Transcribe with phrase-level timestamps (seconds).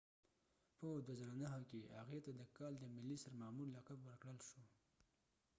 [0.77, 4.61] په 2009 کې هغې ته د کال د ملي سرمامور لقب ورکړل شو